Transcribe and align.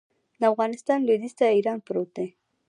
د 0.39 0.41
افغانستان 0.53 0.99
لویدیځ 1.03 1.33
ته 1.39 1.45
ایران 1.55 1.79
پروت 1.85 2.09
دی 2.17 2.27